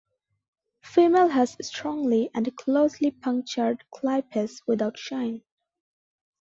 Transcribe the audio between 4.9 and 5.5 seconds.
shine.